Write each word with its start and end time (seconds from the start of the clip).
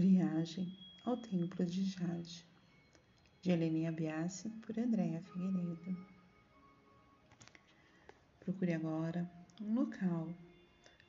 Viagem 0.00 0.74
ao 1.04 1.14
Templo 1.14 1.66
de 1.66 1.84
Jade, 1.84 2.46
de 3.42 3.50
Helenia 3.50 3.92
Biassi, 3.92 4.48
por 4.48 4.78
Andréa 4.78 5.20
Figueiredo. 5.20 5.94
Procure 8.40 8.72
agora 8.72 9.30
um 9.60 9.74
local, 9.74 10.32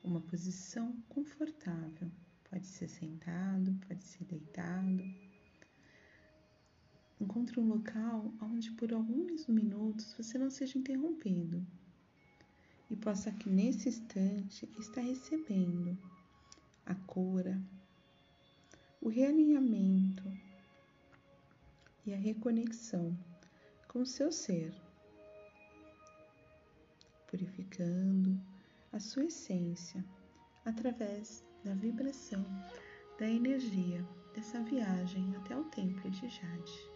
uma 0.04 0.20
posição 0.20 0.94
confortável. 1.08 2.12
Pode 2.50 2.68
ser 2.68 2.90
sentado, 2.90 3.74
pode 3.88 4.04
ser 4.04 4.26
deitado. 4.26 5.02
Encontre 7.22 7.62
um 7.62 7.70
local 7.70 8.34
onde 8.42 8.72
por 8.72 8.92
alguns 8.92 9.48
minutos 9.48 10.14
você 10.16 10.38
não 10.38 10.50
seja 10.50 10.78
interrompido 10.78 11.66
e 12.90 12.96
possa 12.98 13.30
aqui 13.30 13.50
nesse 13.50 13.88
instante 13.88 14.70
estar 14.78 15.00
recebendo 15.00 15.98
a 16.86 16.94
cura, 16.94 17.58
o 19.02 19.10
realinhamento 19.10 20.24
e 22.06 22.14
a 22.14 22.18
reconexão 22.18 23.18
com 23.88 24.06
seu 24.06 24.32
ser, 24.32 24.72
purificando 27.28 28.40
a 28.94 29.00
sua 29.00 29.26
essência 29.26 30.06
através 30.64 31.44
da 31.64 31.74
vibração 31.74 32.46
da 33.18 33.28
energia 33.28 34.08
dessa 34.36 34.62
viagem 34.62 35.36
até 35.36 35.58
o 35.58 35.64
templo 35.66 36.10
de 36.12 36.30
Jade. 36.30 36.92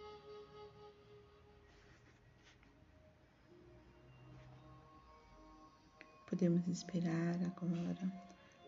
Podemos 6.28 6.67
esperar 6.67 7.36
agora 7.44 8.12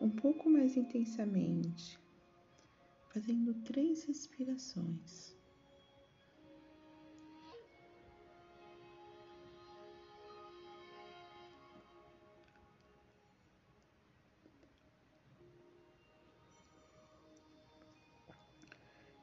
um 0.02 0.10
pouco 0.10 0.50
mais 0.50 0.76
intensamente 0.76 2.00
fazendo 3.18 3.52
três 3.64 4.04
respirações. 4.04 5.36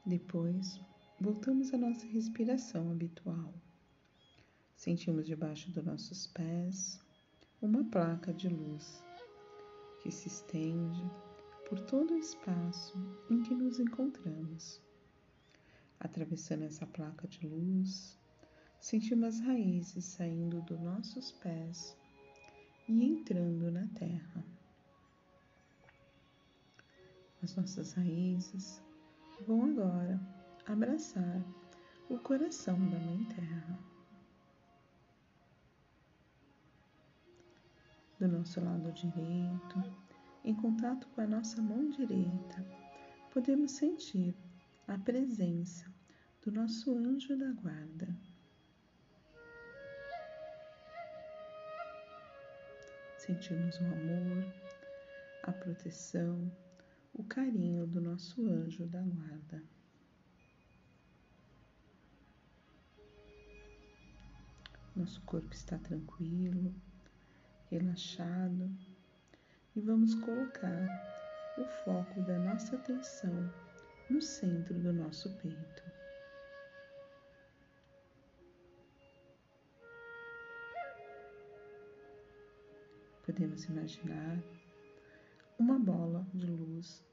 Depois, 0.04 0.80
voltamos 1.20 1.72
à 1.72 1.78
nossa 1.78 2.04
respiração 2.06 2.90
habitual. 2.90 3.54
Sentimos 4.74 5.24
debaixo 5.24 5.70
dos 5.70 5.84
nossos 5.84 6.26
pés 6.26 7.00
uma 7.62 7.84
placa 7.84 8.34
de 8.34 8.48
luz 8.48 9.04
que 10.02 10.10
se 10.10 10.26
estende 10.26 11.08
por 11.68 11.80
todo 11.80 12.14
o 12.14 12.18
espaço 12.18 12.96
em 13.30 13.42
que 13.42 13.54
nos 13.54 13.78
encontramos. 13.78 14.82
Atravessando 15.98 16.64
essa 16.64 16.86
placa 16.86 17.26
de 17.26 17.46
luz, 17.46 18.18
sentimos 18.80 19.36
as 19.36 19.40
raízes 19.40 20.04
saindo 20.04 20.60
dos 20.62 20.80
nossos 20.80 21.32
pés 21.32 21.96
e 22.88 23.04
entrando 23.04 23.70
na 23.70 23.86
terra. 23.88 24.44
As 27.42 27.54
nossas 27.56 27.92
raízes 27.92 28.82
vão 29.46 29.64
agora 29.64 30.20
abraçar 30.66 31.44
o 32.08 32.18
coração 32.18 32.78
da 32.88 32.98
Mãe 32.98 33.24
Terra. 33.24 33.78
Do 38.18 38.28
nosso 38.28 38.60
lado 38.60 38.92
direito, 38.92 40.03
em 40.44 40.54
contato 40.54 41.08
com 41.08 41.22
a 41.22 41.26
nossa 41.26 41.60
mão 41.62 41.88
direita, 41.88 42.64
podemos 43.30 43.72
sentir 43.72 44.36
a 44.86 44.98
presença 44.98 45.90
do 46.42 46.52
nosso 46.52 46.94
anjo 46.94 47.34
da 47.34 47.50
guarda. 47.52 48.14
Sentimos 53.16 53.80
o 53.80 53.84
amor, 53.86 54.54
a 55.44 55.52
proteção, 55.52 56.52
o 57.14 57.24
carinho 57.24 57.86
do 57.86 57.98
nosso 57.98 58.46
anjo 58.46 58.84
da 58.86 59.00
guarda. 59.00 59.62
Nosso 64.94 65.22
corpo 65.22 65.52
está 65.54 65.78
tranquilo, 65.78 66.74
relaxado 67.70 68.70
e 69.76 69.80
vamos 69.80 70.14
colocar 70.14 70.86
o 71.58 71.64
foco 71.64 72.20
da 72.22 72.38
nossa 72.38 72.76
atenção 72.76 73.52
no 74.08 74.22
centro 74.22 74.74
do 74.74 74.92
nosso 74.92 75.28
peito. 75.38 75.82
Podemos 83.26 83.64
imaginar 83.64 84.38
uma 85.58 85.78
bola 85.78 86.24
de 86.34 86.46
luz 86.46 87.04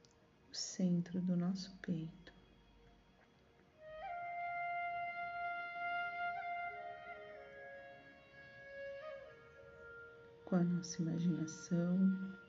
no 0.50 0.54
centro 0.54 1.20
do 1.22 1.36
nosso 1.36 1.76
peito. 1.82 2.34
Com 10.46 10.58
a 10.58 10.64
nossa 10.64 11.02
imaginação, 11.02 12.42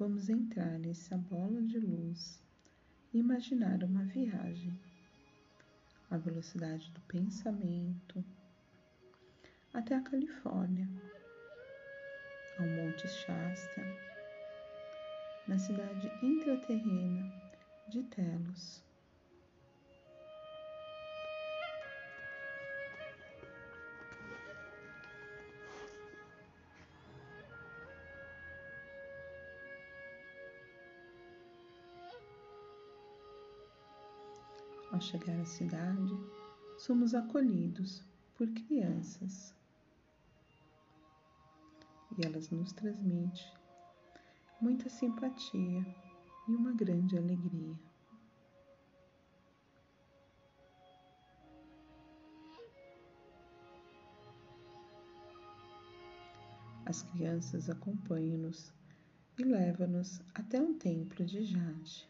Vamos 0.00 0.30
entrar 0.30 0.78
nessa 0.78 1.14
bola 1.14 1.60
de 1.60 1.78
luz 1.78 2.42
e 3.12 3.18
imaginar 3.18 3.84
uma 3.84 4.02
viagem 4.04 4.72
à 6.10 6.16
velocidade 6.16 6.90
do 6.92 7.02
pensamento 7.02 8.24
até 9.74 9.94
a 9.94 10.00
Califórnia, 10.00 10.88
ao 12.58 12.66
Monte 12.66 13.06
Shasta, 13.08 13.82
na 15.46 15.58
cidade 15.58 16.10
intraterrena 16.24 17.30
de 17.90 18.02
Telos. 18.04 18.82
Ao 35.00 35.06
chegar 35.06 35.40
à 35.40 35.46
cidade, 35.46 36.12
somos 36.76 37.14
acolhidos 37.14 38.04
por 38.34 38.46
crianças 38.48 39.54
e 42.18 42.26
elas 42.26 42.50
nos 42.50 42.70
transmitem 42.74 43.50
muita 44.60 44.90
simpatia 44.90 45.86
e 46.46 46.54
uma 46.54 46.72
grande 46.72 47.16
alegria. 47.16 47.80
As 56.84 57.02
crianças 57.04 57.70
acompanham-nos 57.70 58.70
e 59.38 59.44
levam-nos 59.44 60.20
até 60.34 60.60
um 60.60 60.74
templo 60.74 61.24
de 61.24 61.42
Jade. 61.42 62.06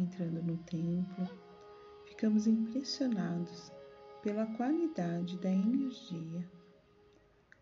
Entrando 0.00 0.42
no 0.42 0.56
templo, 0.56 1.28
ficamos 2.06 2.46
impressionados 2.46 3.70
pela 4.22 4.46
qualidade 4.56 5.38
da 5.38 5.50
energia. 5.50 6.50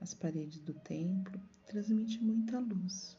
As 0.01 0.15
paredes 0.15 0.61
do 0.61 0.73
templo 0.73 1.41
transmitem 1.67 2.21
muita 2.21 2.61
luz. 2.61 3.19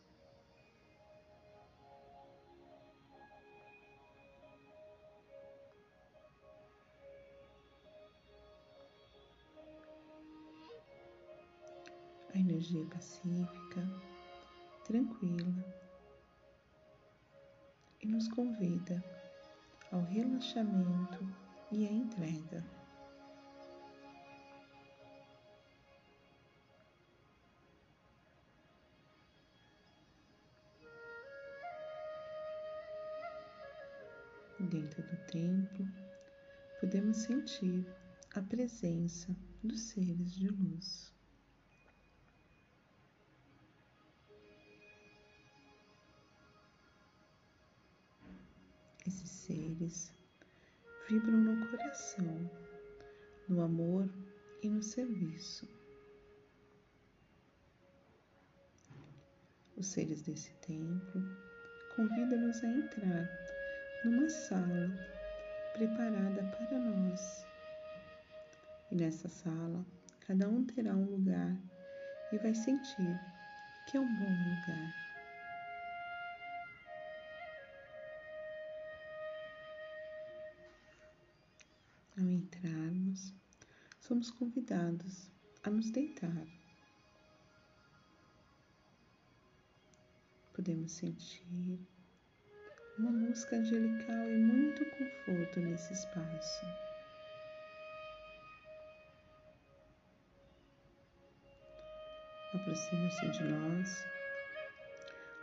A 12.34 12.40
energia 12.40 12.86
pacífica, 12.86 13.86
tranquila 14.86 15.79
nos 18.10 18.28
convida 18.28 19.04
ao 19.92 20.02
relaxamento 20.02 21.24
e 21.72 21.86
à 21.86 21.92
entrega. 21.92 22.66
Dentro 34.60 35.04
do 35.04 35.18
templo, 35.28 35.88
podemos 36.80 37.18
sentir 37.18 37.86
a 38.36 38.42
presença 38.42 39.36
dos 39.64 39.80
seres 39.82 40.34
de 40.34 40.48
luz. 40.50 41.19
Seres 49.50 50.14
vibram 51.10 51.40
no 51.40 51.68
coração, 51.70 52.52
no 53.48 53.62
amor 53.64 54.08
e 54.62 54.70
no 54.70 54.84
serviço. 54.84 55.68
Os 59.76 59.88
seres 59.88 60.22
desse 60.22 60.54
templo 60.58 61.24
convidam-nos 61.96 62.64
a 62.64 62.68
entrar 62.68 63.28
numa 64.06 64.30
sala 64.30 64.92
preparada 65.74 66.44
para 66.44 66.78
nós. 66.78 67.44
E 68.92 68.96
nessa 68.96 69.28
sala, 69.28 69.84
cada 70.28 70.48
um 70.48 70.64
terá 70.64 70.94
um 70.94 71.06
lugar 71.06 71.58
e 72.32 72.38
vai 72.38 72.54
sentir 72.54 73.20
que 73.88 73.98
é 73.98 74.00
um 74.00 74.16
bom 74.16 74.30
lugar. 74.30 75.09
Ao 82.20 82.30
entrarmos, 82.30 83.34
somos 84.02 84.30
convidados 84.30 85.32
a 85.64 85.70
nos 85.70 85.90
deitar. 85.90 86.46
Podemos 90.54 90.92
sentir 90.92 91.80
uma 92.98 93.12
música 93.12 93.56
angelical 93.56 94.30
e 94.30 94.38
muito 94.38 94.84
conforto 94.90 95.62
nesse 95.62 95.94
espaço. 95.94 96.66
Aproximam-se 102.54 103.30
de 103.30 103.44
nós 103.46 104.06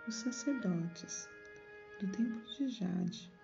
os 0.06 0.14
sacerdotes 0.14 1.26
do 2.00 2.12
Templo 2.12 2.42
de 2.54 2.68
Jade 2.68 3.35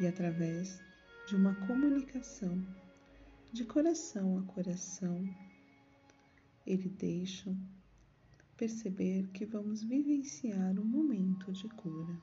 e 0.00 0.06
através 0.06 0.80
de 1.26 1.34
uma 1.34 1.54
comunicação 1.66 2.64
de 3.52 3.64
coração 3.64 4.38
a 4.38 4.42
coração, 4.42 5.24
ele 6.66 6.88
deixa 6.88 7.56
perceber 8.56 9.26
que 9.28 9.46
vamos 9.46 9.82
vivenciar 9.82 10.78
um 10.78 10.84
momento 10.84 11.50
de 11.52 11.68
cura. 11.68 12.20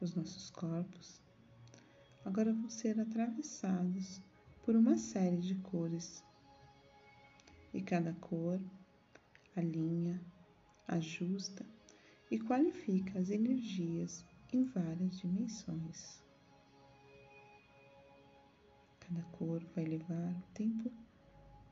Os 0.00 0.14
nossos 0.14 0.50
corpos 0.50 1.20
agora 2.24 2.52
vão 2.52 2.70
ser 2.70 2.98
atravessados 2.98 4.20
por 4.64 4.74
uma 4.74 4.96
série 4.96 5.38
de 5.38 5.54
cores, 5.56 6.24
e 7.74 7.80
cada 7.82 8.12
cor 8.14 8.60
alinha 9.56 10.20
ajusta 10.86 11.64
e 12.30 12.38
qualifica 12.38 13.18
as 13.18 13.30
energias 13.30 14.24
em 14.52 14.64
várias 14.64 15.18
dimensões. 15.18 16.22
Cada 19.00 19.22
cor 19.24 19.62
vai 19.74 19.84
levar 19.84 20.36
o 20.36 20.42
tempo, 20.54 20.90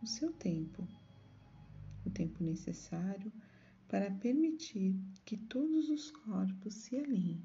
o 0.03 0.07
seu 0.07 0.33
tempo, 0.33 0.87
o 2.05 2.11
tempo 2.11 2.43
necessário 2.43 3.33
para 3.89 4.11
permitir 4.11 4.95
que 5.25 5.37
todos 5.37 5.91
os 5.91 6.11
corpos 6.11 6.75
se 6.75 6.97
alinhem. 6.97 7.43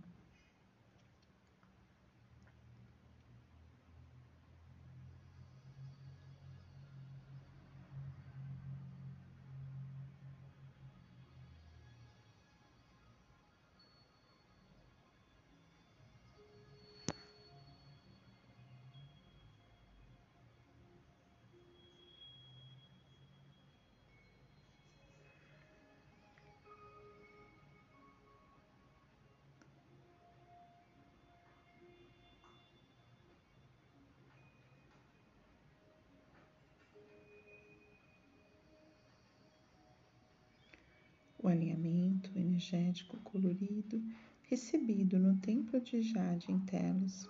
O 41.46 41.48
alinhamento 41.48 42.32
energético 42.36 43.18
colorido 43.18 44.04
recebido 44.50 45.20
no 45.20 45.38
templo 45.38 45.80
de 45.80 46.02
Jade 46.02 46.52
em 46.52 46.60
Telos 46.62 47.30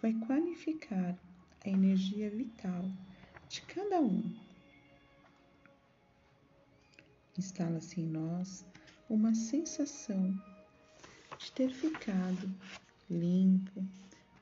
vai 0.00 0.12
qualificar 0.12 1.18
a 1.64 1.68
energia 1.68 2.30
vital 2.30 2.88
de 3.48 3.60
cada 3.62 4.00
um. 4.00 4.22
Instala-se 7.36 8.02
em 8.02 8.06
nós 8.06 8.64
uma 9.10 9.34
sensação 9.34 10.32
de 11.36 11.50
ter 11.50 11.70
ficado 11.70 12.48
limpo 13.10 13.84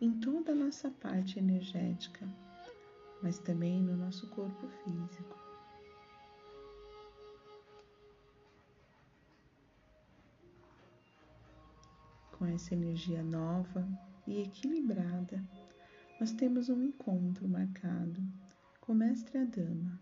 em 0.03 0.21
toda 0.21 0.53
a 0.53 0.55
nossa 0.55 0.91
parte 0.91 1.39
energética, 1.39 2.29
mas 3.23 3.39
também 3.39 3.81
no 3.81 3.97
nosso 3.97 4.29
corpo 4.29 4.69
físico. 4.85 5.42
Com 12.43 12.47
essa 12.47 12.75
energia 12.75 13.23
nova 13.23 13.89
e 14.27 14.43
equilibrada, 14.43 15.41
nós 16.19 16.33
temos 16.33 16.69
um 16.69 16.83
encontro 16.83 17.47
marcado 17.49 18.21
com 18.81 18.93
Mestre 18.93 19.39
Adama. 19.39 19.97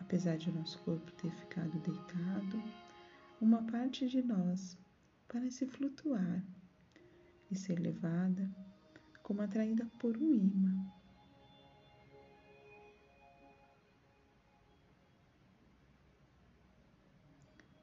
Apesar 0.00 0.36
de 0.38 0.50
nosso 0.50 0.76
corpo 0.80 1.12
ter 1.12 1.30
ficado 1.30 1.78
deitado, 1.78 2.60
uma 3.40 3.62
parte 3.62 4.08
de 4.08 4.20
nós 4.20 4.76
parece 5.28 5.64
flutuar 5.64 6.44
e 7.48 7.54
ser 7.54 7.78
levada 7.78 8.50
como 9.22 9.40
atraída 9.40 9.86
por 10.00 10.16
um 10.16 10.34
imã. 10.34 10.91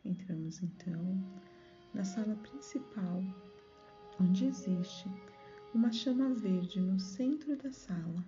Entramos 0.10 0.64
então 0.64 1.24
na 1.94 2.04
sala 2.04 2.36
principal, 2.38 3.24
onde 4.20 4.46
existe 4.46 5.08
uma 5.72 5.92
chama 5.92 6.34
verde 6.34 6.82
no 6.82 7.00
centro 7.00 7.56
da 7.56 7.72
sala. 7.72 8.26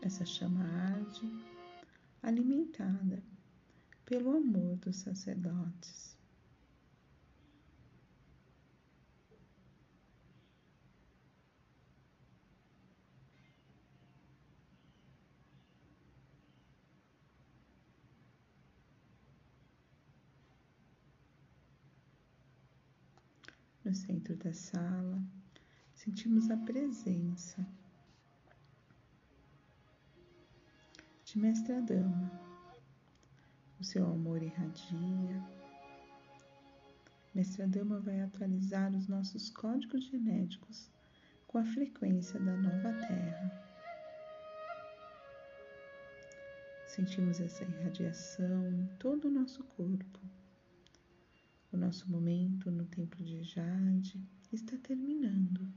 Essa 0.00 0.24
chama 0.24 0.64
arde, 0.64 1.30
alimentada 2.22 3.22
pelo 4.06 4.36
amor 4.36 4.76
dos 4.76 4.96
sacerdotes. 4.96 6.16
No 23.84 23.94
centro 23.94 24.36
da 24.36 24.52
sala, 24.52 25.22
sentimos 25.94 26.50
a 26.50 26.56
presença 26.56 27.64
de 31.24 31.38
Mestra 31.38 31.80
Dama 31.82 32.45
o 33.80 33.84
seu 33.84 34.04
amor 34.06 34.42
irradia. 34.42 35.42
Mestra 37.34 37.66
Dama 37.66 38.00
vai 38.00 38.20
atualizar 38.20 38.94
os 38.94 39.06
nossos 39.08 39.50
códigos 39.50 40.04
genéticos 40.04 40.90
com 41.46 41.58
a 41.58 41.64
frequência 41.64 42.40
da 42.40 42.56
nova 42.56 42.92
Terra. 43.06 43.66
Sentimos 46.86 47.40
essa 47.40 47.62
irradiação 47.64 48.72
em 48.72 48.86
todo 48.98 49.28
o 49.28 49.30
nosso 49.30 49.62
corpo. 49.64 50.20
O 51.70 51.76
nosso 51.76 52.10
momento 52.10 52.70
no 52.70 52.86
Templo 52.86 53.22
de 53.22 53.42
Jade 53.42 54.26
está 54.50 54.78
terminando. 54.78 55.70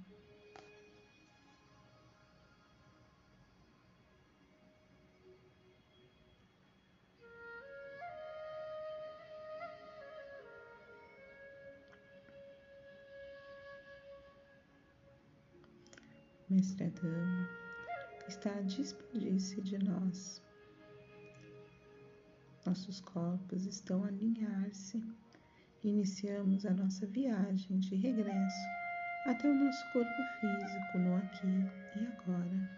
Mestre 16.49 16.89
Dama 16.89 17.47
está 18.27 18.49
a 18.49 18.61
despedir-se 18.61 19.61
de 19.61 19.77
nós. 19.77 20.41
Nossos 22.65 23.01
corpos 23.01 23.67
estão 23.67 24.03
a 24.03 24.07
alinhar-se. 24.07 25.03
Iniciamos 25.83 26.65
a 26.65 26.73
nossa 26.73 27.05
viagem 27.05 27.77
de 27.77 27.95
regresso 27.95 28.67
até 29.27 29.47
o 29.47 29.53
nosso 29.53 29.93
corpo 29.93 30.09
físico 30.41 30.97
no 30.97 31.17
aqui 31.17 31.47
e 31.95 32.07
agora. 32.07 32.69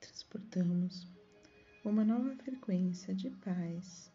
Transportamos 0.00 1.06
uma 1.84 2.02
nova 2.02 2.34
frequência 2.36 3.14
de 3.14 3.28
paz 3.28 4.09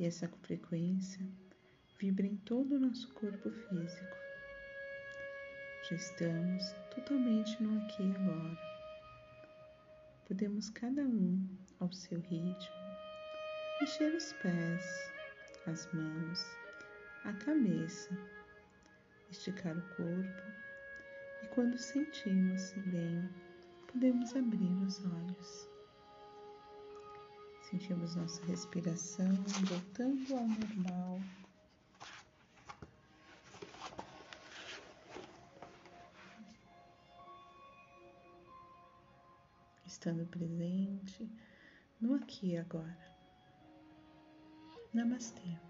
e 0.00 0.06
essa 0.06 0.26
frequência 0.42 1.20
vibra 1.98 2.26
em 2.26 2.36
todo 2.38 2.76
o 2.76 2.80
nosso 2.80 3.12
corpo 3.12 3.50
físico. 3.50 4.16
Já 5.88 5.96
estamos 5.96 6.72
totalmente 6.94 7.62
no 7.62 7.84
aqui 7.84 8.02
e 8.02 8.16
agora. 8.16 8.58
Podemos 10.26 10.70
cada 10.70 11.02
um 11.02 11.46
ao 11.78 11.92
seu 11.92 12.18
ritmo 12.18 12.80
mexer 13.78 14.14
os 14.14 14.32
pés, 14.34 15.12
as 15.66 15.92
mãos, 15.92 16.46
a 17.24 17.34
cabeça, 17.34 18.16
esticar 19.30 19.76
o 19.76 19.96
corpo 19.96 20.42
e 21.42 21.46
quando 21.48 21.76
sentimos-se 21.76 22.80
bem, 22.80 23.28
podemos 23.92 24.34
abrir 24.34 24.72
os 24.82 25.04
olhos. 25.04 25.69
Sentimos 27.70 28.16
nossa 28.16 28.44
respiração 28.46 29.32
voltando 29.68 30.34
ao 30.34 30.44
normal. 30.44 31.20
Estando 39.86 40.26
presente 40.26 41.30
no 42.00 42.14
aqui 42.14 42.54
e 42.54 42.56
agora. 42.56 43.14
Namastê. 44.92 45.69